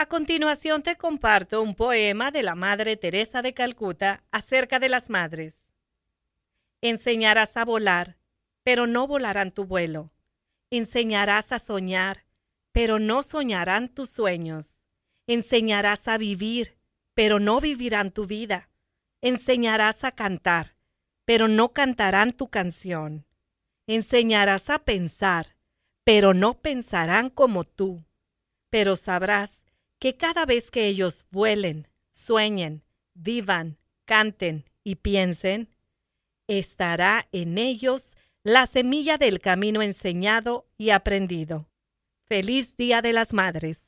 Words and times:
A 0.00 0.06
continuación 0.06 0.84
te 0.84 0.94
comparto 0.94 1.60
un 1.60 1.74
poema 1.74 2.30
de 2.30 2.44
la 2.44 2.54
Madre 2.54 2.96
Teresa 2.96 3.42
de 3.42 3.52
Calcuta 3.52 4.22
acerca 4.30 4.78
de 4.78 4.88
las 4.88 5.10
madres. 5.10 5.72
Enseñarás 6.80 7.56
a 7.56 7.64
volar, 7.64 8.16
pero 8.62 8.86
no 8.86 9.08
volarán 9.08 9.50
tu 9.50 9.64
vuelo. 9.64 10.12
Enseñarás 10.70 11.50
a 11.50 11.58
soñar, 11.58 12.24
pero 12.70 13.00
no 13.00 13.24
soñarán 13.24 13.88
tus 13.88 14.08
sueños. 14.08 14.86
Enseñarás 15.26 16.06
a 16.06 16.16
vivir, 16.16 16.78
pero 17.14 17.40
no 17.40 17.60
vivirán 17.60 18.12
tu 18.12 18.24
vida. 18.24 18.70
Enseñarás 19.20 20.04
a 20.04 20.12
cantar, 20.12 20.76
pero 21.24 21.48
no 21.48 21.72
cantarán 21.72 22.30
tu 22.30 22.46
canción. 22.46 23.26
Enseñarás 23.88 24.70
a 24.70 24.78
pensar, 24.78 25.56
pero 26.04 26.34
no 26.34 26.54
pensarán 26.54 27.30
como 27.30 27.64
tú. 27.64 28.04
Pero 28.70 28.94
sabrás 28.94 29.57
que 29.98 30.16
cada 30.16 30.46
vez 30.46 30.70
que 30.70 30.86
ellos 30.86 31.26
vuelen, 31.30 31.88
sueñen, 32.10 32.84
vivan, 33.14 33.78
canten 34.04 34.64
y 34.84 34.96
piensen, 34.96 35.74
estará 36.46 37.28
en 37.32 37.58
ellos 37.58 38.16
la 38.42 38.66
semilla 38.66 39.18
del 39.18 39.40
camino 39.40 39.82
enseñado 39.82 40.66
y 40.78 40.90
aprendido. 40.90 41.68
Feliz 42.24 42.76
Día 42.76 43.02
de 43.02 43.12
las 43.12 43.32
Madres. 43.32 43.87